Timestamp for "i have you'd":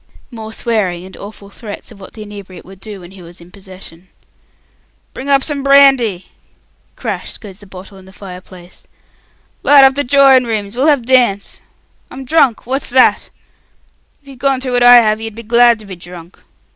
14.81-15.35